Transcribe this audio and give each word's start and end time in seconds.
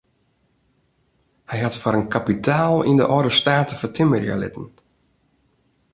Hy 1.49 1.57
hat 1.63 1.79
foar 1.81 1.97
in 1.99 2.07
kapitaal 2.15 2.75
yn 2.89 2.99
de 3.01 3.05
âlde 3.15 3.31
state 3.41 3.73
fertimmerje 3.81 4.35
litten. 4.41 4.67